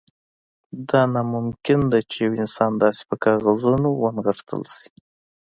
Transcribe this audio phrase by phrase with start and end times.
[0.89, 4.87] دا ناممکن ده چې یو انسان داسې په کاغذونو ونغښتل شي